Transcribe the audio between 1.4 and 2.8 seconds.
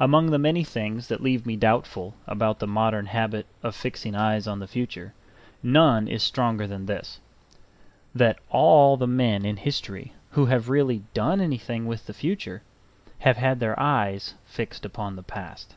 me doubtful about the